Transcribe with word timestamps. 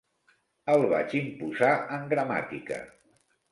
El 0.75 0.85
vaig 0.93 1.13
imposar 1.19 1.71
en 1.99 2.11
gramàtica. 2.17 2.83